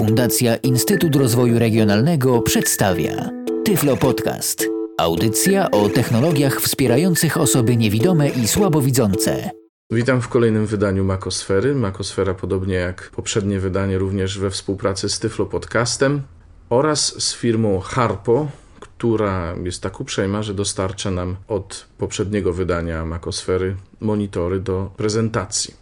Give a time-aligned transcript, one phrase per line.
[0.00, 3.30] Fundacja Instytut Rozwoju Regionalnego przedstawia
[3.64, 4.68] Tyflo Podcast.
[4.98, 9.50] Audycja o technologiach wspierających osoby niewidome i słabowidzące.
[9.90, 11.74] Witam w kolejnym wydaniu Makosfery.
[11.74, 16.22] Makosfera, podobnie jak poprzednie wydanie, również we współpracy z Tyflo Podcastem
[16.70, 18.48] oraz z firmą Harpo,
[18.80, 25.74] która jest tak uprzejma, że dostarcza nam od poprzedniego wydania Makosfery monitory do prezentacji.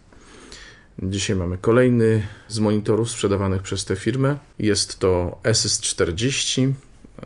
[1.03, 4.37] Dzisiaj mamy kolejny z monitorów sprzedawanych przez tę firmę.
[4.59, 6.73] Jest to Assist 40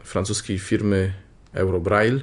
[0.03, 1.13] francuskiej firmy
[1.53, 2.21] Eurobraille.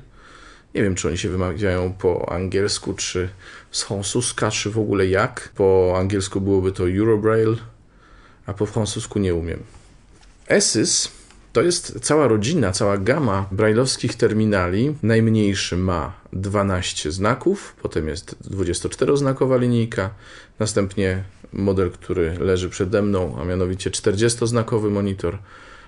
[0.74, 3.28] Nie wiem, czy oni się wymawiają po angielsku, czy
[3.70, 5.52] z francuska, czy w ogóle jak.
[5.54, 7.56] Po angielsku byłoby to Eurobraille,
[8.46, 9.62] a po francusku nie umiem.
[10.46, 11.10] Esys
[11.52, 14.94] to jest cała rodzina, cała gama brajlowskich terminali.
[15.02, 20.10] Najmniejszy ma 12 znaków, potem jest 24-znakowa linijka,
[20.58, 25.38] następnie model, który leży przede mną, a mianowicie 40-znakowy monitor,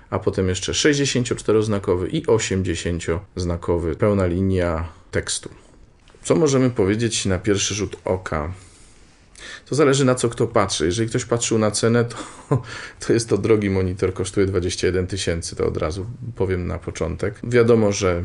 [0.09, 5.49] a potem jeszcze 64-znakowy i 80-znakowy, pełna linia tekstu.
[6.23, 8.53] Co możemy powiedzieć na pierwszy rzut oka?
[9.65, 10.85] To zależy na co kto patrzy.
[10.85, 12.17] Jeżeli ktoś patrzył na cenę, to,
[13.07, 17.39] to jest to drogi monitor, kosztuje 21 tysięcy, to od razu powiem na początek.
[17.43, 18.23] Wiadomo, że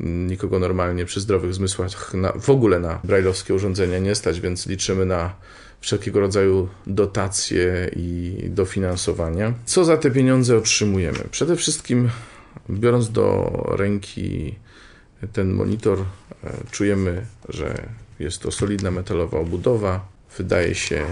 [0.00, 5.06] nikogo normalnie przy zdrowych zmysłach na, w ogóle na brajlowskie urządzenia nie stać, więc liczymy
[5.06, 5.34] na
[5.80, 9.54] wszelkiego rodzaju dotacje i dofinansowania.
[9.64, 11.18] Co za te pieniądze otrzymujemy?
[11.30, 12.10] Przede wszystkim,
[12.70, 14.54] biorąc do ręki
[15.32, 17.88] ten monitor, e, czujemy, że
[18.18, 21.06] jest to solidna metalowa obudowa, wydaje się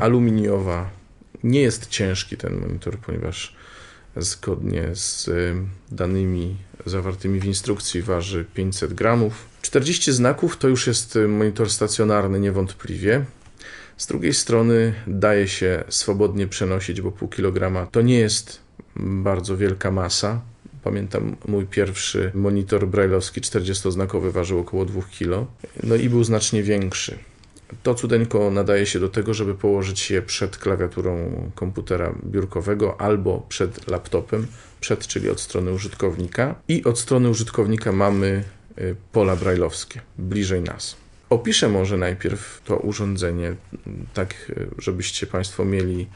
[0.00, 0.90] aluminiowa.
[1.44, 3.56] Nie jest ciężki ten monitor, ponieważ
[4.16, 5.30] zgodnie z
[5.90, 9.46] danymi zawartymi w instrukcji waży 500 gramów.
[9.62, 13.24] 40 znaków to już jest monitor stacjonarny niewątpliwie.
[13.96, 18.60] Z drugiej strony daje się swobodnie przenosić, bo pół kilograma to nie jest
[18.96, 20.40] bardzo wielka masa.
[20.82, 25.46] Pamiętam mój pierwszy monitor brailleowski 40-znakowy ważył około 2 kg,
[25.82, 27.18] no i był znacznie większy.
[27.82, 33.88] To cudeńko nadaje się do tego, żeby położyć je przed klawiaturą komputera biurkowego albo przed
[33.88, 34.46] laptopem,
[34.80, 36.54] przed, czyli od strony użytkownika.
[36.68, 38.44] I od strony użytkownika mamy
[38.78, 40.96] y, pola brailleowskie, bliżej nas.
[41.30, 43.54] Opiszę może najpierw to urządzenie,
[44.14, 46.06] tak żebyście Państwo mieli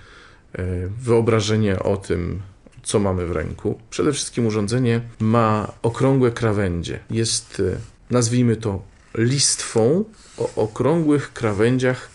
[0.59, 0.63] y,
[1.01, 2.41] wyobrażenie o tym,
[2.83, 3.81] co mamy w ręku.
[3.91, 7.01] Przede wszystkim urządzenie ma okrągłe krawędzie.
[7.11, 7.79] Jest, y,
[8.11, 8.83] nazwijmy to,
[9.19, 10.05] listwą
[10.39, 12.09] o okrągłych krawędziach,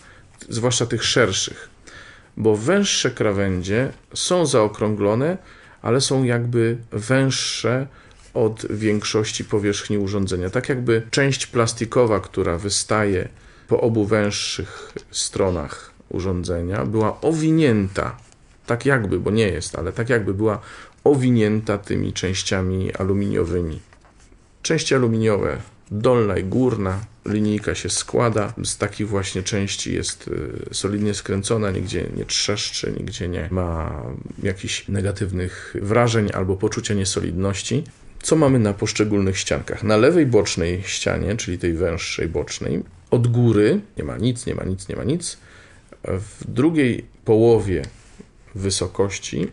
[0.50, 1.70] zwłaszcza tych szerszych,
[2.38, 5.38] bo węższe krawędzie są zaokrąglone,
[5.82, 7.88] ale są jakby węższe
[8.34, 10.50] od większości powierzchni urządzenia.
[10.50, 13.30] Tak jakby część plastikowa, która wystaje
[13.68, 18.18] po obu węższych stronach urządzenia, była owinięta,
[18.66, 20.60] tak jakby, bo nie jest, ale tak jakby była
[21.04, 23.80] owinięta tymi częściami aluminiowymi.
[24.62, 25.58] Części aluminiowe
[25.94, 28.54] dolna i górna linijka się składa.
[28.64, 34.02] Z takich właśnie części jest y, solidnie skręcona, nigdzie nie trzeszczy, nigdzie nie ma
[34.44, 37.84] jakichś negatywnych wrażeń albo poczucia niesolidności.
[38.22, 39.84] Co mamy na poszczególnych ściankach?
[39.84, 44.64] Na lewej bocznej ścianie, czyli tej węższej bocznej, od góry nie ma nic, nie ma
[44.64, 45.38] nic, nie ma nic.
[46.04, 47.82] W drugiej połowie
[48.56, 49.48] wysokości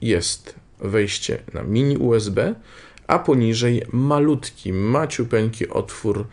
[0.00, 2.54] jest wejście na mini USB,
[3.08, 6.26] a poniżej malutki, maciupeńki otwór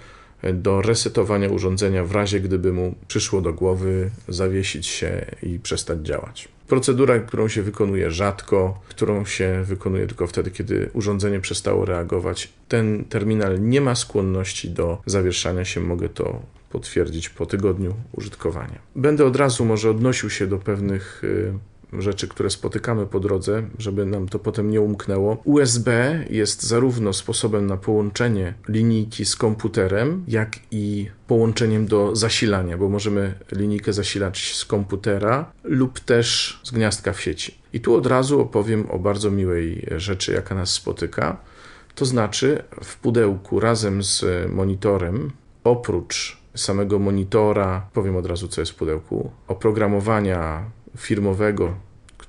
[0.53, 6.47] do resetowania urządzenia w razie gdyby mu przyszło do głowy zawiesić się i przestać działać.
[6.68, 12.50] Procedura, którą się wykonuje rzadko, którą się wykonuje tylko wtedy, kiedy urządzenie przestało reagować.
[12.68, 18.80] Ten terminal nie ma skłonności do zawieszania się, mogę to potwierdzić po tygodniu użytkowania.
[18.96, 21.53] Będę od razu może odnosił się do pewnych y,
[22.01, 25.38] rzeczy, które spotykamy po drodze, żeby nam to potem nie umknęło.
[25.44, 32.89] USB jest zarówno sposobem na połączenie linijki z komputerem, jak i połączeniem do zasilania, bo
[32.89, 37.57] możemy linijkę zasilać z komputera lub też z gniazdka w sieci.
[37.73, 41.38] I tu od razu opowiem o bardzo miłej rzeczy, jaka nas spotyka.
[41.95, 45.31] To znaczy, w pudełku razem z monitorem,
[45.63, 50.63] oprócz samego monitora, powiem od razu, co jest w pudełku, oprogramowania
[50.98, 51.75] firmowego,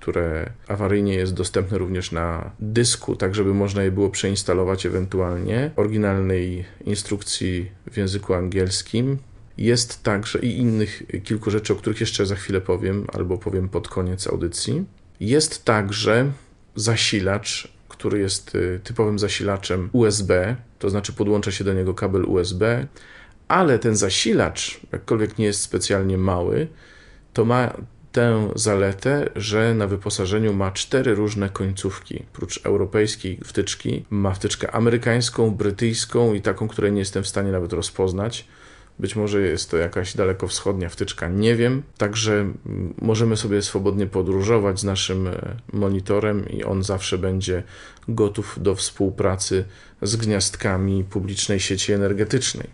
[0.06, 6.64] które awaryjnie jest dostępne również na dysku, tak żeby można je było przeinstalować ewentualnie, oryginalnej
[6.84, 9.18] instrukcji w języku angielskim.
[9.58, 13.88] Jest także i innych kilku rzeczy, o których jeszcze za chwilę powiem, albo powiem pod
[13.88, 14.84] koniec audycji.
[15.20, 16.32] Jest także
[16.76, 22.86] zasilacz, który jest y, typowym zasilaczem USB, to znaczy podłącza się do niego kabel USB,
[23.48, 26.68] ale ten zasilacz, jakkolwiek nie jest specjalnie mały,
[27.32, 27.76] to ma
[28.16, 32.22] tę zaletę, że na wyposażeniu ma cztery różne końcówki.
[32.32, 37.72] Prócz europejskiej wtyczki ma wtyczkę amerykańską, brytyjską i taką, której nie jestem w stanie nawet
[37.72, 38.46] rozpoznać.
[38.98, 41.82] Być może jest to jakaś dalekowschodnia wtyczka, nie wiem.
[41.98, 42.52] Także
[43.02, 47.62] możemy sobie swobodnie podróżować z naszym e, monitorem i on zawsze będzie
[48.08, 49.64] gotów do współpracy
[50.02, 52.68] z gniazdkami publicznej sieci energetycznej.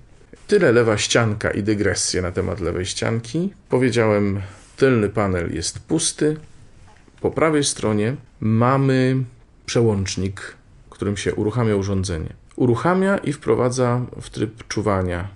[0.47, 3.53] Tyle lewa ścianka i dygresje na temat lewej ścianki.
[3.69, 4.43] Powiedziałem,
[4.77, 6.37] tylny panel jest pusty.
[7.21, 9.25] Po prawej stronie mamy
[9.67, 10.57] przełącznik,
[10.91, 12.33] którym się uruchamia urządzenie.
[12.57, 15.29] Uruchamia i wprowadza w tryb czuwania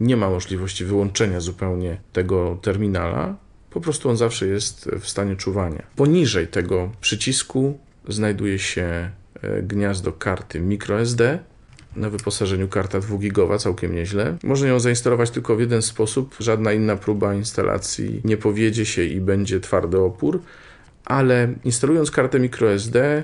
[0.00, 3.36] nie ma możliwości wyłączenia zupełnie tego terminala,
[3.70, 5.82] po prostu on zawsze jest w stanie czuwania.
[5.96, 9.10] Poniżej tego przycisku znajduje się
[9.42, 11.38] e, gniazdo karty microSD.
[11.96, 14.36] Na wyposażeniu karta 2 gigowa, całkiem nieźle.
[14.42, 16.36] Można ją zainstalować tylko w jeden sposób.
[16.40, 20.42] Żadna inna próba instalacji nie powiedzie się i będzie twardy opór,
[21.04, 23.22] ale instalując kartę microSD,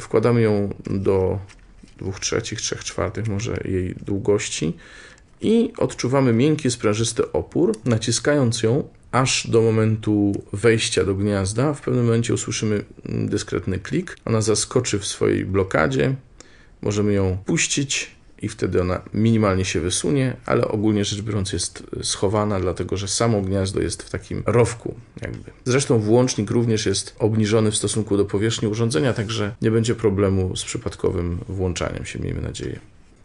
[0.00, 1.38] wkładamy ją do
[1.98, 4.76] 2 trzecich, 3 czwartych może jej długości
[5.40, 11.74] i odczuwamy miękki, sprężysty opór, naciskając ją aż do momentu wejścia do gniazda.
[11.74, 14.16] W pewnym momencie usłyszymy dyskretny klik.
[14.24, 16.14] Ona zaskoczy w swojej blokadzie.
[16.82, 22.60] Możemy ją puścić i wtedy ona minimalnie się wysunie, ale ogólnie rzecz biorąc jest schowana,
[22.60, 25.50] dlatego że samo gniazdo jest w takim rowku jakby.
[25.64, 30.64] Zresztą włącznik również jest obniżony w stosunku do powierzchni urządzenia, także nie będzie problemu z
[30.64, 32.80] przypadkowym włączaniem się, miejmy nadzieję.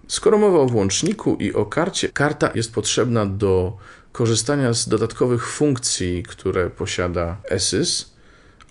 [0.07, 3.77] Skoro mowa o włączniku i o karcie, karta jest potrzebna do
[4.11, 8.11] korzystania z dodatkowych funkcji, które posiada ESYS.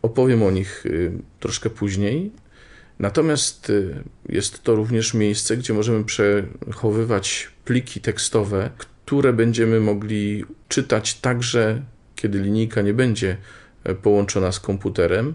[0.03, 2.31] Opowiem o nich y, troszkę później.
[3.01, 11.15] Natomiast y, jest to również miejsce, gdzie możemy przechowywać pliki tekstowe, które będziemy mogli czytać
[11.15, 11.83] także,
[12.17, 13.37] kiedy linijka nie będzie
[13.85, 15.35] e, połączona z komputerem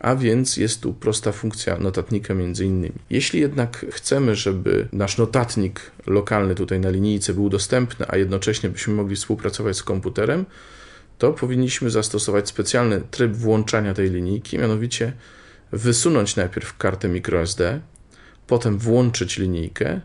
[0.00, 2.94] a więc jest tu prosta funkcja notatnika między innymi.
[3.10, 8.94] Jeśli jednak chcemy, żeby nasz notatnik lokalny tutaj na linijce był dostępny, a jednocześnie byśmy
[8.94, 10.46] mogli współpracować z komputerem,
[11.18, 15.12] to powinniśmy zastosować specjalny tryb włączania tej linijki, mianowicie
[15.72, 17.80] wysunąć najpierw kartę microSD,
[18.46, 20.00] potem włączyć linijkę,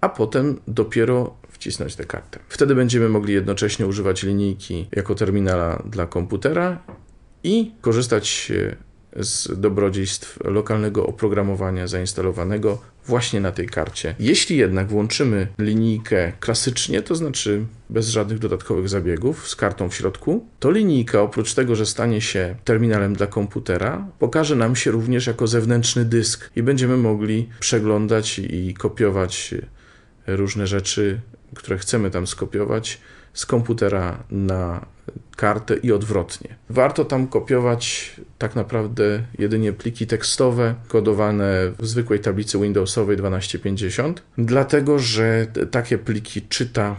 [0.00, 2.38] a potem dopiero wcisnąć tę kartę.
[2.48, 6.82] Wtedy będziemy mogli jednocześnie używać linijki jako terminala dla komputera
[7.42, 8.52] i korzystać
[9.20, 14.14] z dobrodziejstw lokalnego oprogramowania zainstalowanego właśnie na tej karcie.
[14.18, 20.46] Jeśli jednak włączymy linijkę klasycznie, to znaczy bez żadnych dodatkowych zabiegów, z kartą w środku,
[20.60, 25.46] to linijka oprócz tego, że stanie się terminalem dla komputera, pokaże nam się również jako
[25.46, 29.54] zewnętrzny dysk i będziemy mogli przeglądać i kopiować
[30.26, 31.20] różne rzeczy,
[31.54, 33.00] które chcemy tam skopiować
[33.32, 34.86] z komputera na
[35.36, 36.56] kartę i odwrotnie.
[36.70, 44.98] Warto tam kopiować tak naprawdę jedynie pliki tekstowe kodowane w zwykłej tablicy Windowsowej 1250, dlatego
[44.98, 46.96] że takie pliki czyta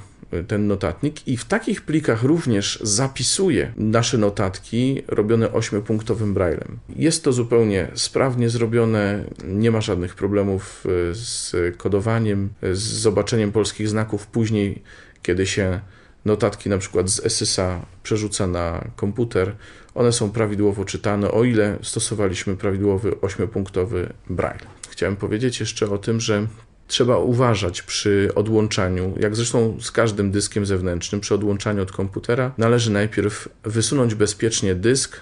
[0.48, 6.80] ten notatnik i w takich plikach również zapisuje nasze notatki robione 8-punktowym braillem.
[6.96, 13.90] Jest to zupełnie sprawnie zrobione, nie ma żadnych problemów e, z kodowaniem, z zobaczeniem polskich
[13.90, 14.82] znaków później,
[15.22, 15.80] kiedy się
[16.26, 19.56] notatki na przykład z SSA przerzuca na komputer,
[19.96, 24.66] one są prawidłowo czytane, o ile stosowaliśmy prawidłowy 8-punktowy braille.
[24.90, 26.48] Chciałem powiedzieć jeszcze o tym, że
[26.90, 32.92] trzeba uważać przy odłączaniu, jak zresztą z każdym dyskiem zewnętrznym, przy odłączaniu od komputera, należy
[32.92, 35.22] najpierw wysunąć bezpiecznie dysk,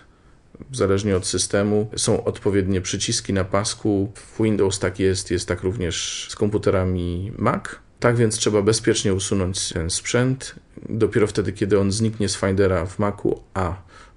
[0.72, 1.90] zależnie od systemu.
[1.96, 4.12] Są odpowiednie przyciski na pasku.
[4.16, 7.64] W Windows tak jest, jest tak również z komputerami Mac.
[8.00, 10.56] Tak więc trzeba bezpiecznie usunąć ten sprzęt.
[10.90, 13.76] Dopiero wtedy, kiedy on zniknie z Findera w Macu, a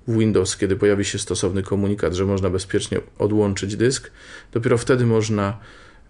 [0.09, 4.11] w Windows, kiedy pojawi się stosowny komunikat, że można bezpiecznie odłączyć dysk,
[4.53, 5.59] dopiero wtedy można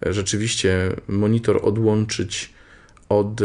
[0.05, 2.53] rzeczywiście monitor odłączyć
[3.09, 3.41] od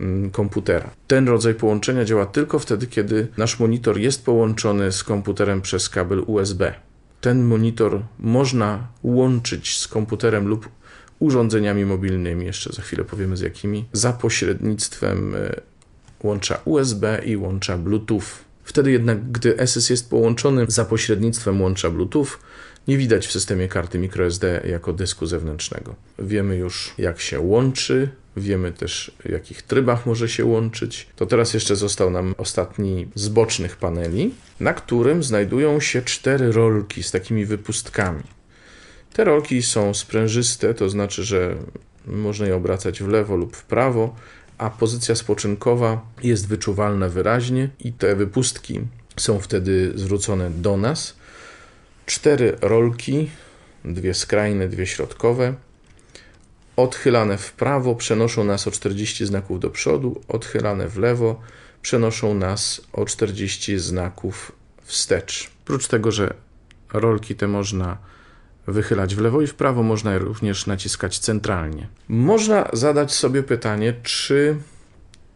[0.00, 0.90] mm, komputera.
[1.06, 6.22] Ten rodzaj połączenia działa tylko wtedy, kiedy nasz monitor jest połączony z komputerem przez kabel
[6.26, 6.74] USB.
[7.20, 10.68] Ten monitor można łączyć z komputerem lub
[11.18, 15.60] urządzeniami mobilnymi, jeszcze za chwilę powiemy z jakimi, za pośrednictwem e,
[16.22, 18.22] łącza USB i łącza Bluetooth.
[18.64, 22.26] Wtedy jednak, gdy SS jest połączony za pośrednictwem łącza Bluetooth,
[22.88, 25.94] nie widać w systemie karty microSD jako dysku zewnętrznego.
[26.18, 31.06] Wiemy już, jak się łączy, wiemy też, w jakich trybach może się łączyć.
[31.16, 37.02] To teraz jeszcze został nam ostatni z bocznych paneli, na którym znajdują się cztery rolki
[37.02, 38.22] z takimi wypustkami.
[39.12, 41.56] Te rolki są sprężyste, to znaczy, że
[42.06, 44.16] można je obracać w lewo lub w prawo,
[44.58, 48.80] a pozycja spoczynkowa jest wyczuwalna wyraźnie i te wypustki
[49.16, 51.16] są wtedy zwrócone do nas.
[52.06, 53.30] Cztery rolki,
[53.84, 55.54] dwie skrajne, dwie środkowe,
[56.76, 61.40] odchylane w prawo przenoszą nas o 40 znaków do przodu, odchylane w lewo
[61.82, 65.50] przenoszą nas o 40 znaków wstecz.
[65.64, 66.34] Oprócz tego, że
[66.92, 67.98] rolki te można
[68.66, 71.88] wychylać w lewo i w prawo, można je również naciskać centralnie.
[72.08, 74.56] Można zadać sobie pytanie, czy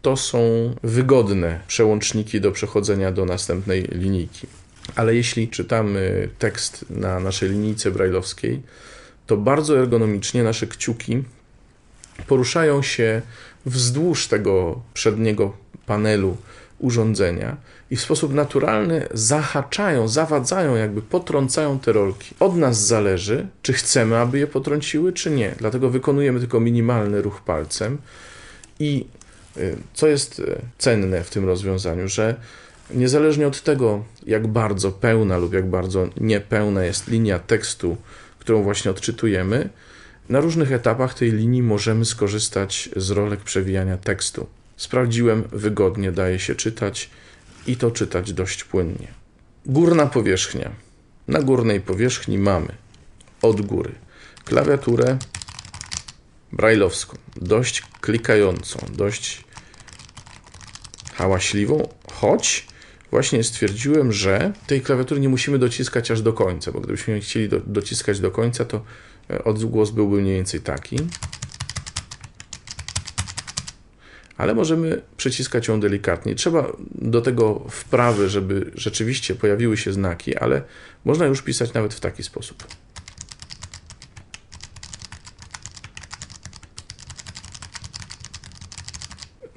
[0.02, 0.38] to są
[0.82, 4.46] wygodne przełączniki do przechodzenia do następnej linijki.
[4.96, 8.62] Ale jeśli czytamy tekst na naszej linijce brajlowskiej,
[9.26, 11.22] to bardzo ergonomicznie nasze kciuki
[12.26, 13.22] poruszają się
[13.66, 15.56] wzdłuż tego przedniego
[15.86, 16.36] panelu
[16.78, 17.56] urządzenia
[17.90, 22.34] i w sposób naturalny zahaczają, zawadzają, jakby potrącają te rolki.
[22.40, 25.54] Od nas zależy, czy chcemy, aby je potrąciły, czy nie.
[25.58, 27.98] Dlatego wykonujemy tylko minimalny ruch palcem
[28.78, 29.06] i
[29.56, 32.36] y, co jest y, cenne w tym rozwiązaniu, że
[32.94, 37.96] niezależnie od tego, jak bardzo pełna lub jak bardzo niepełna jest linia tekstu,
[38.38, 39.68] którą właśnie odczytujemy,
[40.28, 44.46] na różnych etapach tej linii możemy skorzystać z rolek przewijania tekstu.
[44.76, 47.10] Sprawdziłem, wygodnie daje się czytać
[47.66, 49.08] i to czytać dość płynnie.
[49.66, 50.70] Górna powierzchnia.
[51.28, 52.68] Na górnej powierzchni mamy
[53.42, 53.92] od góry
[54.44, 55.18] klawiaturę
[56.52, 59.44] brajlowską, dość klikającą, dość
[61.14, 62.66] hałaśliwą, choć
[63.10, 67.60] właśnie stwierdziłem, że tej klawiatury nie musimy dociskać aż do końca, bo gdybyśmy chcieli do,
[67.60, 68.84] dociskać do końca, to
[69.30, 70.96] e, odgłos byłby mniej więcej taki.
[74.36, 76.34] Ale możemy przyciskać ją delikatnie.
[76.34, 80.62] Trzeba do tego wprawy, żeby rzeczywiście pojawiły się znaki, ale
[81.04, 82.64] można już pisać nawet w taki sposób.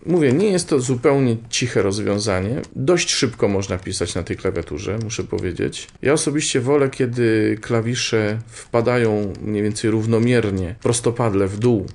[0.05, 2.61] Mówię, nie jest to zupełnie ciche rozwiązanie.
[2.75, 5.87] Dość szybko można pisać na tej klawiaturze, muszę powiedzieć.
[6.01, 11.85] Ja osobiście wolę, kiedy klawisze wpadają mniej więcej równomiernie, prostopadle w dół,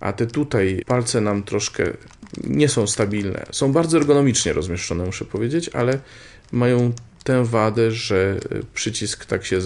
[0.00, 1.84] a te tutaj palce nam troszkę
[2.44, 3.46] nie są stabilne.
[3.50, 5.98] Są bardzo ergonomicznie rozmieszczone, muszę powiedzieć, ale
[6.52, 6.92] mają
[7.24, 8.38] tę wadę, że
[8.74, 9.58] przycisk tak się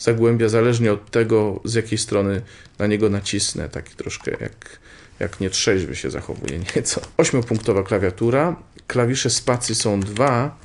[0.00, 2.42] zagłębia zależnie od tego, z jakiej strony
[2.78, 3.68] na niego nacisnę.
[3.68, 4.80] Taki troszkę jak
[5.20, 7.00] jak nie trzeźwy się zachowuje nieco.
[7.16, 8.56] Ośmiopunktowa klawiatura.
[8.86, 10.58] Klawisze spacji są dwa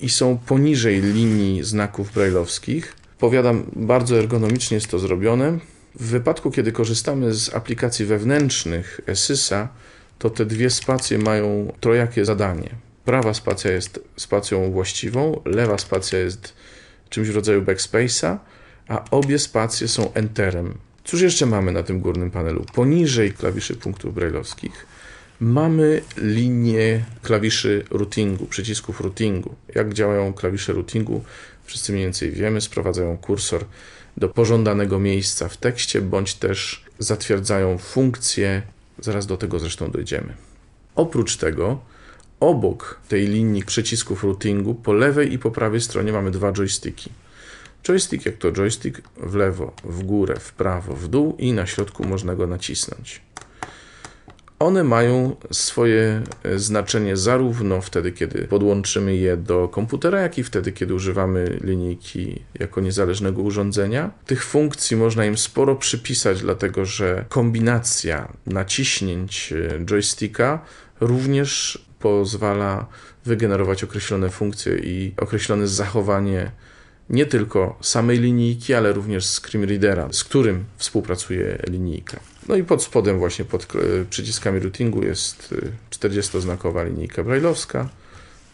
[0.00, 2.96] i są poniżej linii znaków brajlowskich.
[3.18, 5.58] Powiadam, bardzo ergonomicznie jest to zrobione.
[6.00, 9.68] W wypadku, kiedy korzystamy z aplikacji wewnętrznych ESYSA,
[10.18, 12.70] to te dwie spacje mają trojakie zadanie.
[13.04, 16.54] Prawa spacja jest spacją właściwą, lewa spacja jest
[17.08, 18.36] czymś w rodzaju backspace'a,
[18.88, 20.78] a obie spacje są enterem.
[21.06, 22.64] Cóż jeszcze mamy na tym górnym panelu?
[22.74, 24.86] Poniżej klawiszy punktów brajlowskich
[25.40, 29.54] mamy linię klawiszy routingu, przycisków routingu.
[29.74, 31.22] Jak działają klawisze routingu?
[31.64, 33.64] Wszyscy mniej więcej wiemy, sprowadzają kursor
[34.16, 38.62] do pożądanego miejsca w tekście, bądź też zatwierdzają funkcję.
[38.98, 40.34] Zaraz do tego zresztą dojdziemy.
[40.94, 41.78] Oprócz tego,
[42.40, 47.10] obok tej linii przycisków routingu, po lewej i po prawej stronie mamy dwa joysticki.
[47.88, 52.06] Joystick jak to joystick w lewo, w górę, w prawo, w dół i na środku
[52.06, 53.26] można go nacisnąć.
[54.58, 60.72] One mają swoje e, znaczenie zarówno wtedy, kiedy podłączymy je do komputera, jak i wtedy,
[60.72, 64.10] kiedy używamy linijki jako niezależnego urządzenia.
[64.26, 70.60] Tych funkcji można im sporo przypisać, dlatego że kombinacja naciśnięć e, joysticka
[71.00, 72.86] również pozwala
[73.24, 76.50] wygenerować określone funkcje i określone zachowanie
[77.10, 82.20] nie tylko samej linijki, ale również screen readera, z którym współpracuje linijka.
[82.48, 83.66] No i pod spodem właśnie pod
[84.10, 85.54] przyciskami routingu jest
[85.90, 87.88] 40-znakowa y, linijka brajlowska.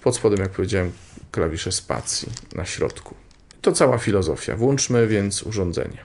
[0.02, 0.92] Pod spodem, jak powiedziałem,
[1.30, 3.14] klawisze spacji na środku.
[3.60, 4.56] To cała filozofia.
[4.56, 5.98] Włączmy więc urządzenie.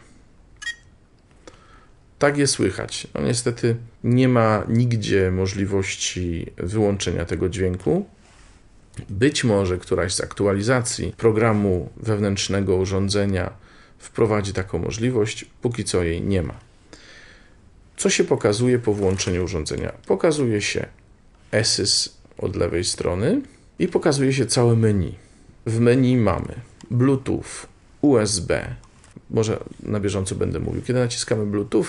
[2.20, 3.08] Tak je słychać.
[3.14, 8.06] No niestety nie ma nigdzie możliwości wyłączenia tego dźwięku.
[9.10, 13.52] Być może któraś z aktualizacji programu wewnętrznego urządzenia
[13.98, 16.54] wprowadzi taką możliwość, póki co jej nie ma.
[17.98, 19.92] Co się pokazuje po włączeniu urządzenia?
[20.08, 20.86] Pokazuje się
[21.52, 23.42] ESYS od lewej strony
[23.80, 25.16] i pokazuje się całe menu.
[25.66, 26.56] W menu mamy
[26.92, 27.68] Bluetooth,
[28.02, 28.76] USB.
[29.30, 30.82] Może na bieżąco będę mówił.
[30.82, 31.86] Kiedy naciskamy Bluetooth,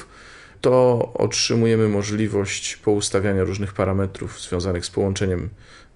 [0.61, 5.49] to otrzymujemy możliwość poustawiania różnych parametrów związanych z połączeniem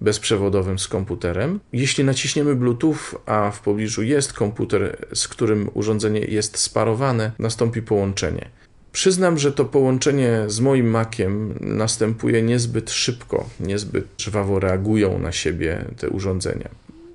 [0.03, 1.61] bezprzewodowym z komputerem.
[1.73, 8.49] Jeśli naciśniemy Bluetooth, a w pobliżu jest komputer, z którym urządzenie jest sparowane, nastąpi połączenie.
[8.93, 15.85] Przyznam, że to połączenie z moim Maciem następuje niezbyt szybko, niezbyt żwawo reagują na siebie
[15.99, 16.69] te urządzenia.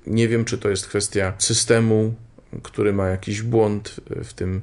[0.06, 2.14] Nie wiem, czy to jest kwestia systemu,
[2.62, 4.60] który ma jakiś błąd w tym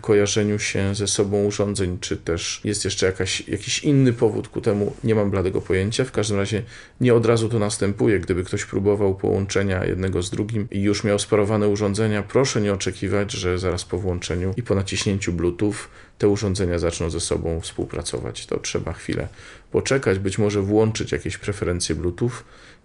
[0.00, 4.96] kojarzeniu się ze sobą urządzeń, czy też jest jeszcze jakaś, jakiś inny powód ku temu,
[5.04, 6.04] nie mam bladego pojęcia.
[6.04, 6.62] W każdym razie
[7.00, 8.20] nie od razu to następuje.
[8.20, 13.32] Gdyby ktoś próbował połączenia jednego z drugim i już miał sparowane urządzenia, proszę nie oczekiwać,
[13.32, 15.74] że zaraz po włączeniu i po naciśnięciu Bluetooth
[16.18, 18.46] te urządzenia zaczną ze sobą współpracować.
[18.46, 19.28] To trzeba chwilę
[19.72, 22.32] poczekać, być może włączyć jakieś preferencje Bluetooth.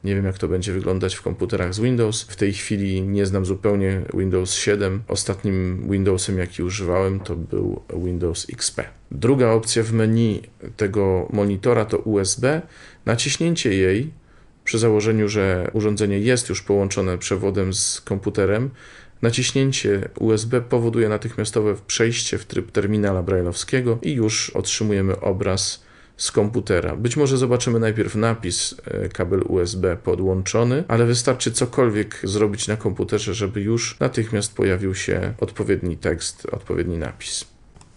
[0.03, 2.21] Nie wiem, jak to będzie wyglądać w komputerach z Windows.
[2.23, 5.01] W tej chwili nie znam zupełnie Windows 7.
[5.07, 8.83] Ostatnim Windowsem, jaki używałem, to był Windows XP.
[9.11, 10.41] Druga opcja w menu
[10.77, 12.61] tego monitora to USB.
[13.05, 14.11] Naciśnięcie jej
[14.63, 18.69] przy założeniu, że urządzenie jest już połączone przewodem z komputerem,
[19.21, 25.83] Naciśnięcie USB powoduje natychmiastowe przejście w tryb terminala brailleowskiego i już otrzymujemy obraz
[26.19, 26.95] z komputera.
[26.95, 33.33] Być może zobaczymy najpierw napis e, kabel USB podłączony, ale wystarczy cokolwiek zrobić na komputerze,
[33.33, 37.45] żeby już natychmiast pojawił się odpowiedni tekst, odpowiedni napis.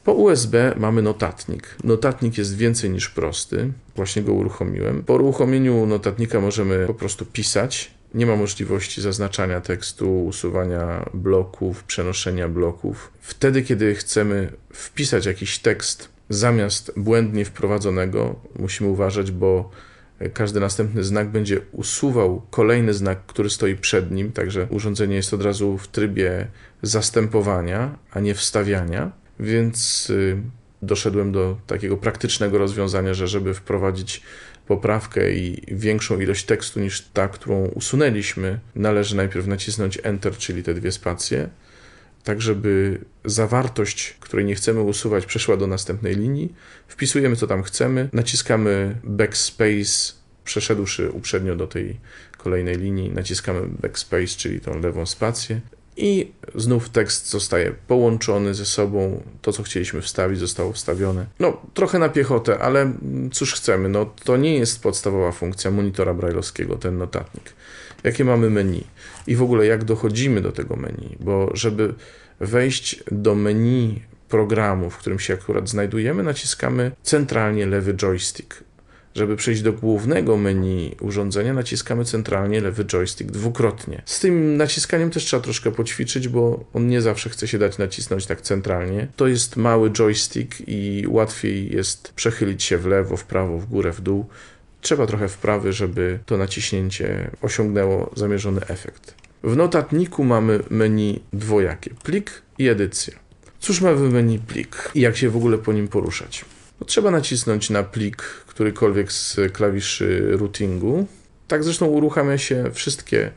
[0.05, 1.77] Po USB mamy notatnik.
[1.85, 3.73] Notatnik jest więcej niż prosty.
[3.97, 5.03] Właśnie go uruchomiłem.
[5.05, 7.91] Po uruchomieniu notatnika możemy po prostu pisać.
[8.15, 13.13] Nie ma możliwości zaznaczania tekstu, usuwania bloków, przenoszenia bloków.
[13.21, 19.71] Wtedy, kiedy chcemy wpisać jakiś tekst zamiast błędnie wprowadzonego, musimy uważać, bo
[20.35, 25.43] każdy następny znak będzie usuwał kolejny znak, który stoi przed nim, także urządzenie jest od
[25.43, 26.47] razu w trybie
[26.83, 30.37] zastępowania, a nie wstawiania, więc y,
[30.83, 34.23] doszedłem do takiego praktycznego rozwiązania, że żeby wprowadzić
[34.67, 40.75] poprawkę i większą ilość tekstu niż ta, którą usunęliśmy, należy najpierw nacisnąć Enter, czyli te
[40.75, 41.49] dwie spacje,
[42.25, 46.55] tak żeby zawartość, której nie chcemy usuwać, przeszła do następnej linii.
[46.89, 50.13] Wpisujemy, co tam chcemy, naciskamy backspace,
[50.45, 52.01] przeszedłszy uprzednio do tej
[52.39, 55.61] kolejnej linii, naciskamy backspace, czyli tą lewą spację.
[55.97, 59.23] I znów tekst zostaje połączony ze sobą.
[59.43, 61.27] To, co chcieliśmy wstawić, zostało wstawione.
[61.41, 62.93] No, trochę na piechotę, ale
[63.33, 63.89] cóż chcemy?
[63.89, 67.53] No, to nie jest podstawowa funkcja monitora brajlowskiego, ten notatnik.
[68.05, 68.85] Jakie mamy menu?
[69.27, 71.17] I w ogóle jak dochodzimy do tego menu?
[71.21, 71.95] Bo żeby
[72.41, 78.65] wejść do menu programu, w którym się akurat znajdujemy, naciskamy centralnie lewy joystick.
[79.15, 84.03] Żeby przejść do głównego menu urządzenia, naciskamy centralnie lewy joystick dwukrotnie.
[84.07, 88.27] Z tym naciskaniem też trzeba troszkę poćwiczyć, bo on nie zawsze chce się dać nacisnąć
[88.27, 89.09] tak centralnie.
[89.17, 93.93] To jest mały joystick i łatwiej jest przechylić się w lewo, w prawo, w górę,
[93.93, 94.27] w dół.
[94.83, 99.15] Trzeba trochę wprawy, żeby to naciśnięcie osiągnęło zamierzony efekt.
[99.43, 103.15] W notatniku mamy menu dwojakie: plik i edycja.
[103.61, 106.45] Cóż ma w menu plik i jak się w ogóle po nim poruszać?
[106.81, 111.07] No, trzeba nacisnąć na plik którykolwiek z klawiszy routingu.
[111.49, 113.31] Tak zresztą uruchamia się wszystkie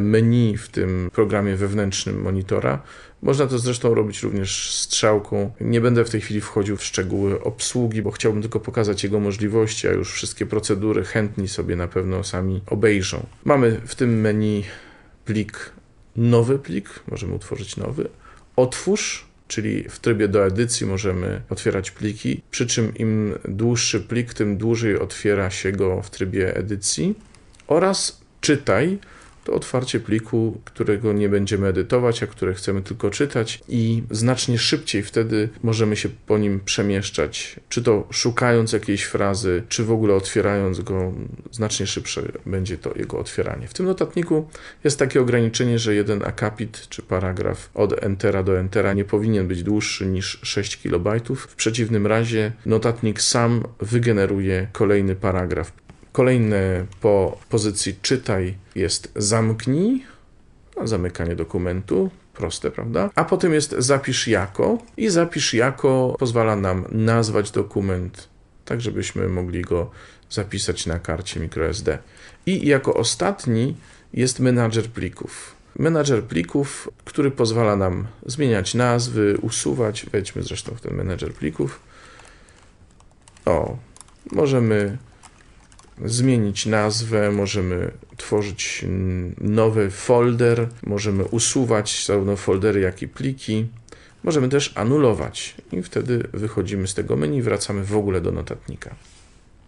[0.00, 2.82] menu w tym programie wewnętrznym monitora.
[3.22, 5.52] Można to zresztą robić również strzałką.
[5.60, 9.88] Nie będę w tej chwili wchodził w szczegóły obsługi, bo chciałbym tylko pokazać jego możliwości,
[9.88, 13.26] a już wszystkie procedury chętni sobie na pewno sami obejrzą.
[13.44, 14.64] Mamy w tym menu
[15.24, 15.70] plik,
[16.16, 18.08] nowy plik, możemy utworzyć nowy.
[18.56, 24.56] Otwórz, czyli w trybie do edycji możemy otwierać pliki, przy czym im dłuższy plik, tym
[24.56, 27.14] dłużej otwiera się go w trybie edycji.
[27.66, 28.98] Oraz czytaj,
[29.46, 35.02] to otwarcie pliku, którego nie będziemy edytować, a które chcemy tylko czytać i znacznie szybciej
[35.02, 40.80] wtedy możemy się po nim przemieszczać, czy to szukając jakiejś frazy, czy w ogóle otwierając
[40.80, 41.12] go,
[41.50, 43.68] znacznie szybsze będzie to jego otwieranie.
[43.68, 44.48] W tym notatniku
[44.84, 49.62] jest takie ograniczenie, że jeden akapit czy paragraf od entera do entera nie powinien być
[49.62, 51.08] dłuższy niż 6 KB.
[51.36, 55.85] W przeciwnym razie notatnik sam wygeneruje kolejny paragraf.
[56.16, 60.04] Kolejne po pozycji czytaj jest zamknij,
[60.84, 63.10] zamykanie dokumentu, proste, prawda?
[63.14, 68.28] A potem jest zapisz jako i zapisz jako pozwala nam nazwać dokument,
[68.64, 69.90] tak żebyśmy mogli go
[70.30, 71.98] zapisać na karcie microSD.
[72.46, 73.76] I jako ostatni
[74.12, 75.54] jest menadżer plików.
[75.78, 80.06] Menadżer plików, który pozwala nam zmieniać nazwy, usuwać.
[80.12, 81.80] Wejdźmy zresztą w ten menadżer plików.
[83.44, 83.76] O,
[84.32, 84.98] możemy
[86.04, 88.84] zmienić nazwę, możemy tworzyć
[89.40, 93.66] nowy folder, możemy usuwać zarówno foldery, jak i pliki.
[94.24, 98.94] Możemy też anulować i wtedy wychodzimy z tego menu i wracamy w ogóle do notatnika.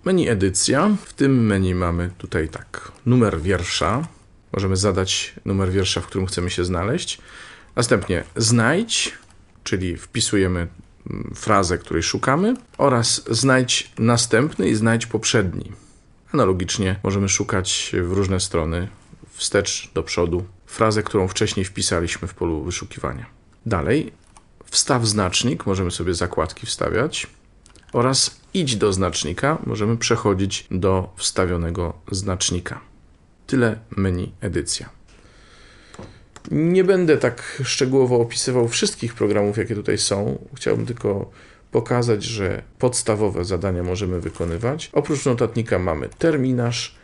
[0.04, 0.96] Menu edycja.
[1.04, 4.08] W tym menu mamy tutaj tak, numer wiersza.
[4.52, 7.18] Możemy zadać numer wiersza, w którym chcemy się znaleźć.
[7.76, 9.12] Następnie znajdź,
[9.64, 10.66] czyli wpisujemy
[11.10, 15.72] mm, frazę, której szukamy oraz znajdź następny i znajdź poprzedni.
[16.32, 18.88] Analogicznie możemy szukać w różne strony
[19.30, 23.26] wstecz, do przodu frazę, którą wcześniej wpisaliśmy w polu wyszukiwania.
[23.66, 24.12] Dalej,
[24.64, 27.26] wstaw znacznik, możemy sobie zakładki wstawiać
[27.92, 32.80] oraz idź do znacznika, możemy przechodzić do wstawionego znacznika.
[33.46, 34.88] Tyle menu edycja.
[36.50, 40.46] Nie będę tak szczegółowo opisywał wszystkich programów, jakie tutaj są.
[40.54, 41.30] Chciałbym tylko
[41.70, 44.90] pokazać, że podstawowe zadania możemy wykonywać.
[44.92, 46.94] Oprócz notatnika mamy terminarz,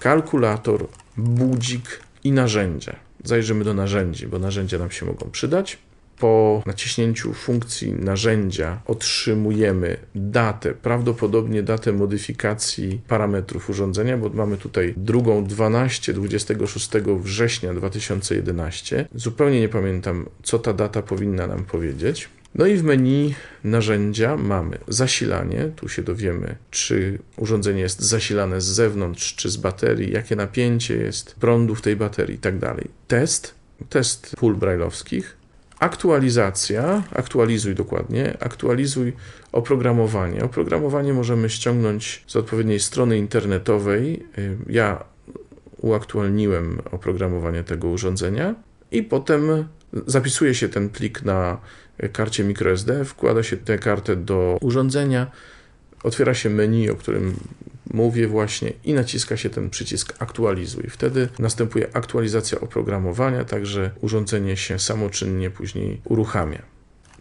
[0.00, 2.96] kalkulator, budzik i narzędzia.
[3.24, 5.78] Zajrzymy do narzędzi, bo narzędzia nam się mogą przydać.
[6.18, 15.44] Po naciśnięciu funkcji narzędzia otrzymujemy datę, prawdopodobnie datę modyfikacji parametrów urządzenia, bo mamy tutaj drugą
[15.44, 19.08] 12 26 września 2011.
[19.14, 22.28] Zupełnie nie pamiętam, co ta data powinna nam powiedzieć.
[22.54, 23.34] No i w menu
[23.64, 25.70] narzędzia mamy zasilanie.
[25.76, 31.34] Tu się dowiemy, czy urządzenie jest zasilane z zewnątrz, czy z baterii, jakie napięcie jest
[31.34, 32.84] prądu w tej baterii tak dalej.
[33.08, 33.54] Test,
[33.88, 35.36] test pól brajlowskich.
[35.78, 39.12] Aktualizacja, aktualizuj dokładnie, aktualizuj
[39.52, 40.44] oprogramowanie.
[40.44, 44.26] Oprogramowanie możemy ściągnąć z odpowiedniej strony internetowej.
[44.68, 45.04] Ja
[45.76, 48.54] uaktualniłem oprogramowanie tego urządzenia
[48.90, 49.64] i potem
[50.06, 51.58] zapisuje się ten plik na
[52.12, 55.30] karcie microSD, wkłada się tę kartę do urządzenia,
[56.02, 57.36] otwiera się menu, o którym
[57.92, 60.84] mówię właśnie i naciska się ten przycisk aktualizuj.
[60.90, 66.62] Wtedy następuje aktualizacja oprogramowania, także urządzenie się samoczynnie później uruchamia.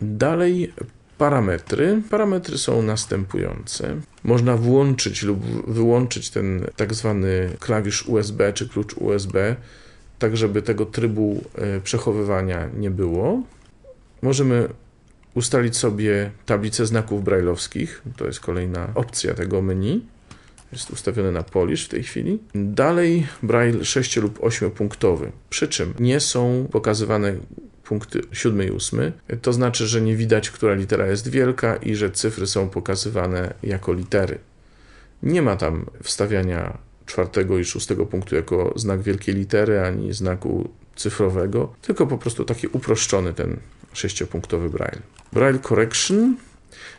[0.02, 0.74] Dalej
[1.18, 2.02] parametry.
[2.10, 3.96] Parametry są następujące.
[4.24, 9.56] Można włączyć lub wyłączyć ten tak zwany klawisz USB czy klucz USB,
[10.20, 13.44] tak żeby tego trybu e, przechowywania nie było.
[14.22, 14.70] Możemy
[15.34, 18.02] ustalić sobie tablicę znaków brajlowskich.
[18.18, 20.06] To jest kolejna opcja tego menu.
[20.72, 22.40] Jest ustawiony na Polish w tej chwili.
[22.56, 25.32] Dalej Braille 6 lub 8 punktowy.
[25.50, 27.36] Przy czym nie są pokazywane
[27.84, 29.12] punkty 7 i 8.
[29.42, 33.94] To znaczy, że nie widać, która litera jest wielka i że cyfry są pokazywane jako
[33.94, 34.38] litery.
[35.24, 36.78] Nie ma tam wstawiania
[37.10, 42.68] czwartego i szóstego punktu jako znak wielkiej litery, ani znaku cyfrowego, tylko po prostu taki
[42.68, 43.60] uproszczony ten
[43.94, 45.02] sześciopunktowy Braille.
[45.34, 46.38] Braille Correction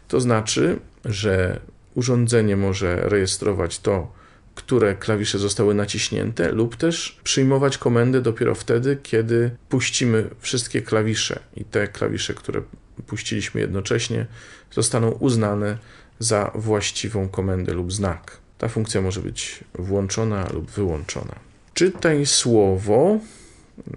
[0.09, 1.61] to znaczy, że
[1.94, 4.12] urządzenie może rejestrować to,
[4.55, 11.64] które klawisze zostały naciśnięte, lub też przyjmować komendę dopiero wtedy, kiedy puścimy wszystkie klawisze i
[11.64, 12.62] te klawisze, które
[13.07, 14.27] puściliśmy jednocześnie,
[14.70, 15.79] zostaną uznane
[16.18, 18.39] za właściwą komendę lub znak.
[18.61, 21.35] Ta funkcja może być włączona lub wyłączona.
[21.75, 23.18] Czytaj słowo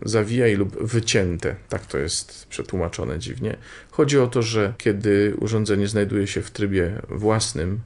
[0.05, 1.55] zawijaj lub wycięte.
[1.69, 3.57] Tak to jest przetłumaczone dziwnie.
[3.91, 7.79] Chodzi o to, że kiedy urządzenie znajduje się w trybie własnym,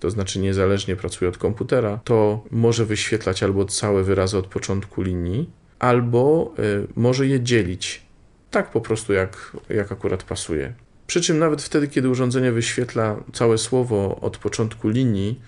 [0.00, 5.50] to znaczy niezależnie pracuje od komputera, to może wyświetlać albo całe wyrazy od początku linii,
[5.78, 8.02] albo y, może je dzielić.
[8.50, 10.72] Tak po prostu, jak, jak akurat pasuje.
[11.06, 15.40] Przy czym nawet wtedy, kiedy urządzenie wyświetla całe słowo od początku linii,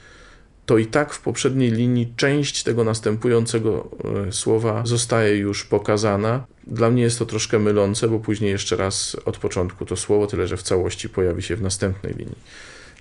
[0.66, 3.88] to i tak w poprzedniej linii część tego następującego
[4.28, 6.46] e, słowa zostaje już pokazana.
[6.66, 10.46] Dla mnie jest to troszkę mylące, bo później jeszcze raz od początku to słowo, tyle
[10.46, 12.38] że w całości pojawi się w następnej linii.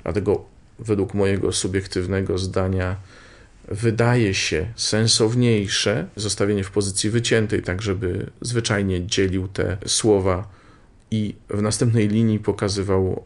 [0.03, 0.45] Dlatego
[0.79, 2.95] według mojego subiektywnego zdania
[3.67, 10.47] wydaje się sensowniejsze zostawienie w pozycji wyciętej, tak żeby zwyczajnie dzielił te słowa
[11.11, 13.23] i w następnej linii pokazywał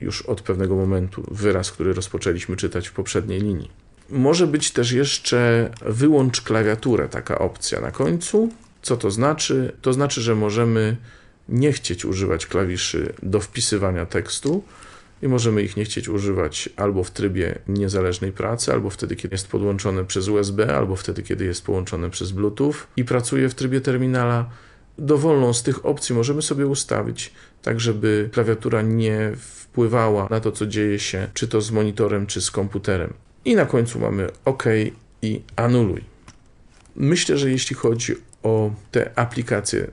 [0.00, 3.70] już od pewnego momentu wyraz, który rozpoczęliśmy czytać w poprzedniej linii.
[4.10, 8.48] Może być też jeszcze wyłącz klawiaturę, taka opcja na końcu.
[8.82, 9.72] Co to znaczy?
[9.82, 10.96] To znaczy, że możemy
[11.48, 14.62] nie chcieć używać klawiszy do wpisywania tekstu
[15.22, 19.48] i możemy ich nie chcieć używać albo w trybie niezależnej pracy, albo wtedy, kiedy jest
[19.48, 24.50] podłączone przez USB, albo wtedy, kiedy jest połączone przez Bluetooth i pracuje w trybie terminala
[24.98, 27.32] dowolną z tych opcji możemy sobie ustawić,
[27.66, 32.40] tak żeby klawiatura nie wpływała na to, co dzieje się, czy to z monitorem, czy
[32.40, 33.12] z komputerem.
[33.44, 34.64] I na końcu mamy OK
[35.22, 36.04] i anuluj.
[36.96, 39.90] Myślę, że jeśli chodzi o te aplikacje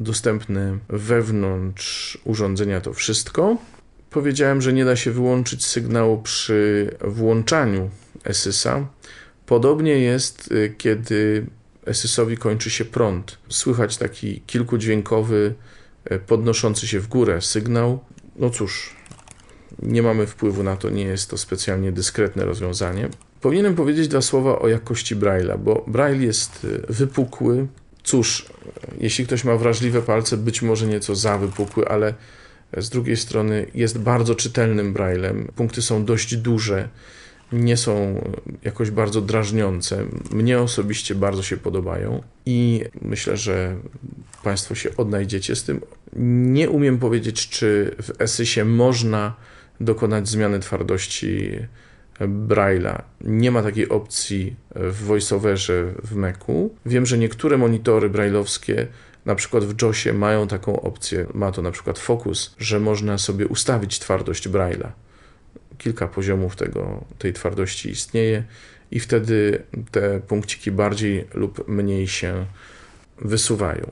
[0.00, 3.56] dostępne wewnątrz urządzenia, to wszystko.
[4.10, 7.90] Powiedziałem, że nie da się wyłączyć sygnału przy włączaniu
[8.32, 8.86] SYS-a.
[9.46, 11.46] Podobnie jest, y, kiedy
[11.92, 13.38] SYS-owi kończy się prąd.
[13.48, 15.54] Słychać taki kilkudźwiękowy,
[16.26, 17.98] podnoszący się w górę sygnał.
[18.36, 18.96] No cóż,
[19.82, 23.08] nie mamy wpływu na to, nie jest to specjalnie dyskretne rozwiązanie.
[23.40, 27.66] Powinienem powiedzieć dwa słowa o jakości Braille'a, bo Braille jest e, wypukły.
[28.02, 28.46] Cóż,
[29.00, 32.14] jeśli ktoś ma wrażliwe palce, być może nieco za wypukły, ale
[32.76, 35.52] z drugiej strony jest bardzo czytelnym Braillem.
[35.56, 36.88] Punkty są dość duże
[37.52, 38.24] nie są
[38.64, 40.04] jakoś bardzo drażniące.
[40.30, 43.76] Mnie osobiście bardzo się podobają i myślę, że
[44.44, 45.80] Państwo się odnajdziecie z tym.
[46.16, 49.34] Nie umiem powiedzieć, czy w Esysie można
[49.80, 51.50] dokonać zmiany twardości
[52.20, 53.02] Braille'a.
[53.20, 56.74] Nie ma takiej opcji w VoiceOverze w Macu.
[56.86, 58.86] Wiem, że niektóre monitory brailleowskie
[59.26, 63.46] na przykład w JOSie mają taką opcję, ma to na przykład Focus, że można sobie
[63.46, 64.88] ustawić twardość Braille'a.
[65.82, 68.44] Kilka poziomów tego, tej twardości istnieje
[68.90, 72.46] i wtedy te punkciki bardziej lub mniej się
[73.18, 73.90] wysuwają.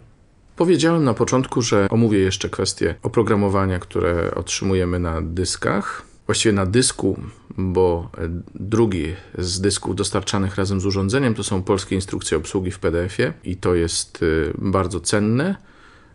[0.56, 6.02] Powiedziałem na początku, że omówię jeszcze kwestie oprogramowania, które otrzymujemy na dyskach.
[6.26, 7.20] Właściwie na dysku,
[7.58, 8.10] bo
[8.54, 13.56] drugi z dysków dostarczanych razem z urządzeniem to są polskie instrukcje obsługi w PDF-ie i
[13.56, 15.56] to jest y, bardzo cenne,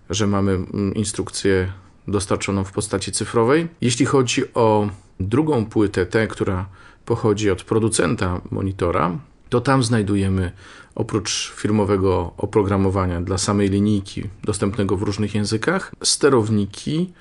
[0.10, 1.72] że mamy mm, instrukcję
[2.08, 3.68] dostarczoną w postaci cyfrowej.
[3.82, 6.66] Jeśli chodzi o drugą płytę, tę, która
[7.06, 9.18] pochodzi od producenta monitora,
[9.50, 10.52] to tam znajdujemy
[10.96, 17.14] oprócz firmowego oprogramowania dla samej linijki dostępnego w różnych językach, sterowniki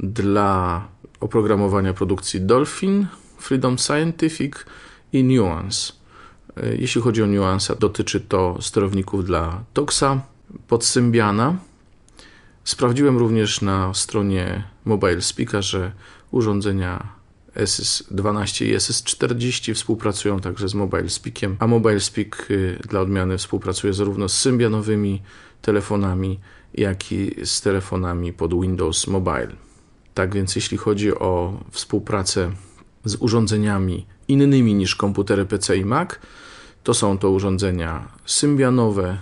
[0.00, 0.84] dla
[1.20, 3.06] oprogramowania produkcji Dolphin,
[3.38, 4.54] Freedom Scientific
[5.12, 5.92] i Nuance.
[6.78, 10.20] Jeśli chodzi o Nuance, dotyczy to sterowników dla Toxa
[10.68, 11.56] pod Symbiana.
[12.64, 15.92] Sprawdziłem również na stronie Mobile Speaka, że
[16.30, 17.21] urządzenia
[17.56, 23.92] SS12 i SS40 współpracują także z Mobile Speakiem, a Mobile Speak y, dla odmiany współpracuje
[23.92, 25.22] zarówno z symbianowymi
[25.62, 26.40] telefonami,
[26.74, 29.48] jak i z telefonami pod Windows Mobile.
[30.14, 32.52] Tak więc jeśli chodzi o współpracę
[33.04, 36.10] z urządzeniami innymi niż komputery PC i Mac,
[36.82, 39.18] to są to urządzenia symbianowe,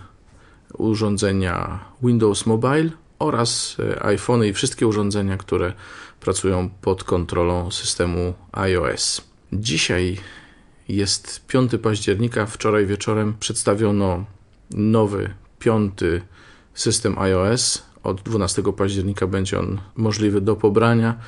[0.78, 2.90] urządzenia Windows Mobile
[3.20, 5.72] oraz y, iPhone i wszystkie urządzenia, które
[6.20, 9.20] pracują pod kontrolą systemu iOS.
[9.52, 10.18] Dzisiaj
[10.88, 14.24] jest 5 października, wczoraj wieczorem przedstawiono
[14.70, 16.22] nowy, piąty
[16.74, 17.82] system iOS.
[18.02, 21.20] Od 12 października będzie on możliwy do pobrania.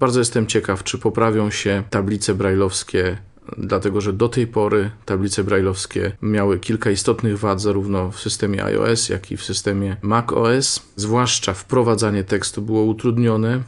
[0.00, 3.18] Bardzo jestem ciekaw, czy poprawią się tablice brajlowskie,
[3.58, 9.08] dlatego że do tej pory tablice brajlowskie miały kilka istotnych wad, zarówno w systemie iOS,
[9.08, 10.82] jak i w systemie macOS.
[10.96, 13.62] Zwłaszcza wprowadzanie tekstu było utrudnione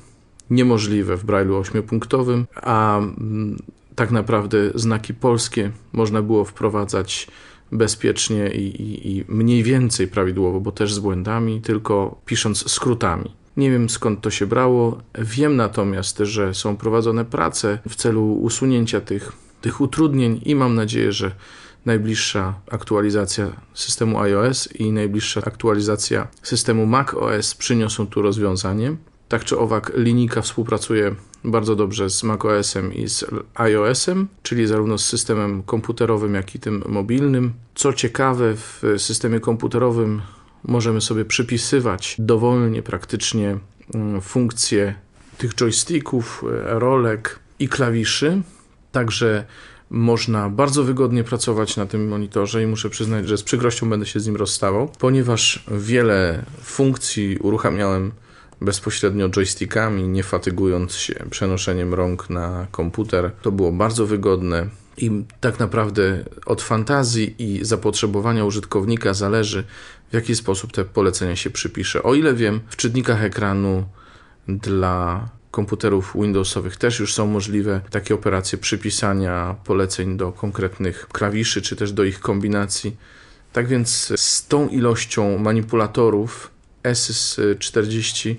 [0.50, 3.56] niemożliwe w Braille'u ośmiopunktowym, a mm,
[3.94, 7.28] tak naprawdę znaki polskie można było wprowadzać
[7.72, 13.30] bezpiecznie i, i, i, mniej więcej prawidłowo, bo też z błędami, tylko pisząc skrótami.
[13.56, 14.98] Nie wiem skąd to się brało.
[15.18, 21.12] Wiem natomiast, że są prowadzone prace w celu usunięcia tych, tych utrudnień i mam nadzieję,
[21.12, 21.30] że
[21.86, 28.96] najbliższa aktualizacja systemu iOS i najbliższa aktualizacja systemu macOS przyniosą tu rozwiązanie.
[29.28, 35.04] Tak czy owak, linijka współpracuje bardzo dobrze z macOSem i z iOSem, czyli zarówno z
[35.04, 37.52] systemem komputerowym, jak i tym mobilnym.
[37.74, 40.22] Co ciekawe, w systemie komputerowym
[40.64, 43.58] możemy sobie przypisywać dowolnie praktycznie
[43.94, 44.94] mm, funkcje
[45.38, 48.42] tych joysticków, rolek i klawiszy.
[48.92, 49.44] Także
[49.90, 54.20] można bardzo wygodnie pracować na tym monitorze i muszę przyznać, że z przykrością będę się
[54.20, 58.12] z nim rozstawał, ponieważ wiele funkcji uruchamiałem
[58.60, 63.30] bezpośrednio joystickami, nie fatygując się przenoszeniem rąk na komputer.
[63.42, 64.66] To było bardzo wygodne.
[64.96, 69.64] I tak naprawdę od fantazji i zapotrzebowania użytkownika zależy,
[70.10, 72.02] w jaki sposób te polecenia się przypisze.
[72.02, 73.84] O ile wiem, w czytnikach ekranu
[74.48, 81.76] dla komputerów Windowsowych też już są możliwe takie operacje przypisania poleceń do konkretnych klawiszy, czy
[81.76, 82.96] też do ich kombinacji.
[83.52, 86.50] Tak więc z tą ilością manipulatorów
[86.94, 88.38] SYS 40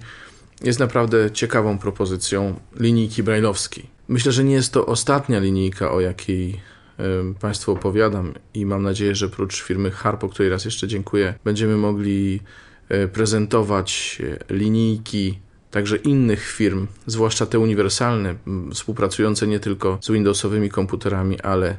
[0.64, 3.86] jest naprawdę ciekawą propozycją linijki brajlowskiej.
[4.08, 6.62] Myślę, że nie jest to ostatnia linijka, o jakiej
[7.40, 12.40] Państwu opowiadam i mam nadzieję, że prócz firmy Harpo, której raz jeszcze dziękuję, będziemy mogli
[12.90, 15.40] e, prezentować e, linijki
[15.74, 18.36] także innych firm, zwłaszcza te uniwersalne,
[18.74, 21.78] współpracujące nie tylko z Windowsowymi komputerami, ale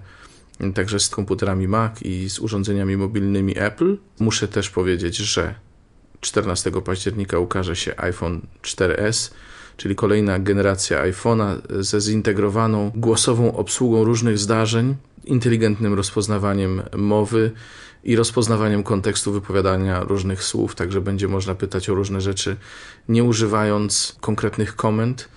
[0.74, 3.96] także z komputerami Mac i z urządzeniami mobilnymi Apple.
[4.20, 5.54] Muszę też powiedzieć, że
[6.20, 9.32] 14 października ukaże się iPhone 4S,
[9.76, 17.50] czyli kolejna generacja iPhone'a ze zintegrowaną głosową obsługą różnych zdarzeń, inteligentnym rozpoznawaniem mowy
[18.04, 22.56] i rozpoznawaniem kontekstu wypowiadania różnych słów, także będzie można pytać o różne rzeczy,
[23.08, 25.28] nie używając konkretnych komend.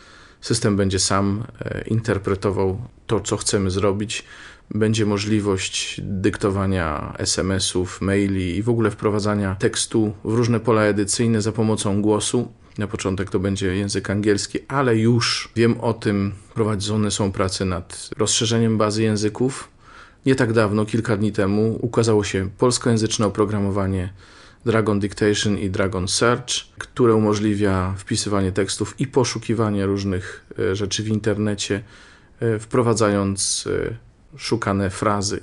[0.42, 4.24] System będzie sam e, interpretował to, co chcemy zrobić
[4.72, 11.52] będzie możliwość dyktowania SMS-ów, maili i w ogóle wprowadzania tekstu w różne pola edycyjne za
[11.52, 12.52] pomocą głosu.
[12.78, 18.10] Na początek to będzie język angielski, ale już wiem o tym, prowadzone są prace nad
[18.18, 19.70] rozszerzeniem bazy języków.
[20.28, 24.14] Nie tak dawno, kilka dni temu, ukazało się polskojęzyczne oprogramowanie
[24.66, 31.08] Dragon Dictation i Dragon Search, które umożliwia wpisywanie tekstów i poszukiwanie różnych e, rzeczy w
[31.08, 31.84] internecie,
[32.40, 33.98] e, wprowadzając e,
[34.38, 35.40] szukane frazy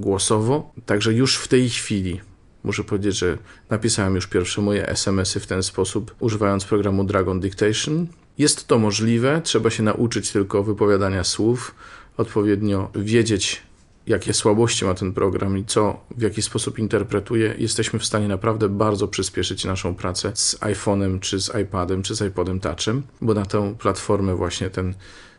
[0.00, 0.72] głosowo.
[0.86, 2.20] Także już w tej chwili
[2.64, 3.38] muszę powiedzieć, że
[3.70, 8.06] napisałem już pierwsze moje SMS-y w ten sposób, używając programu Dragon Dictation.
[8.38, 11.74] Jest to możliwe, trzeba się nauczyć tylko wypowiadania słów,
[12.16, 13.62] odpowiednio wiedzieć,
[14.06, 18.68] jakie słabości ma ten program i co, w jaki sposób interpretuje, jesteśmy w stanie naprawdę
[18.68, 23.46] bardzo przyspieszyć naszą pracę z iPhone'em, czy z iPadem, czy z iPodem Touchem, bo na
[23.46, 24.94] tę platformę właśnie ten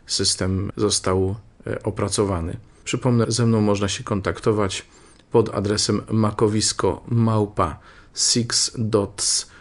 [0.05, 1.35] system został
[1.67, 2.57] e, opracowany.
[2.83, 4.85] Przypomnę, ze mną można się kontaktować
[5.31, 7.79] pod adresem makowisko małpa
[8.13, 9.55] sixdots.pl.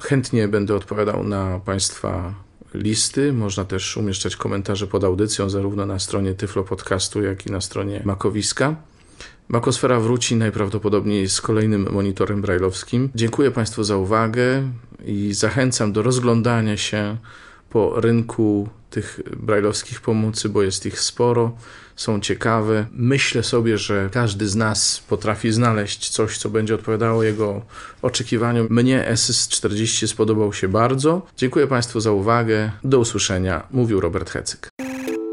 [0.00, 2.34] Chętnie będę odpowiadał na Państwa
[2.74, 3.32] listy.
[3.32, 8.02] Można też umieszczać komentarze pod audycją, zarówno na stronie Tyflo Podcastu, jak i na stronie
[8.04, 8.76] Makowiska.
[9.48, 13.10] Makosfera wróci najprawdopodobniej z kolejnym monitorem brajlowskim.
[13.14, 14.62] Dziękuję Państwu za uwagę
[15.04, 17.16] i zachęcam do rozglądania się
[17.70, 21.56] po rynku tych brajlowskich pomocy, bo jest ich sporo,
[21.96, 22.86] są ciekawe.
[22.92, 27.62] Myślę sobie, że każdy z nas potrafi znaleźć coś, co będzie odpowiadało jego
[28.02, 28.66] oczekiwaniom.
[28.70, 31.22] Mnie SS40 spodobał się bardzo.
[31.36, 32.70] Dziękuję Państwu za uwagę.
[32.84, 33.66] Do usłyszenia.
[33.70, 34.68] Mówił Robert Hecyk.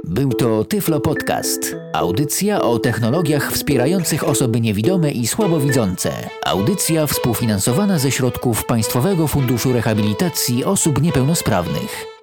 [0.04, 1.76] Był to Tyflo Podcast.
[1.94, 6.12] Audycja o technologiach wspierających osoby niewidome i słabowidzące.
[6.46, 12.19] Audycja współfinansowana ze środków Państwowego Funduszu Rehabilitacji Osób Niepełnosprawnych.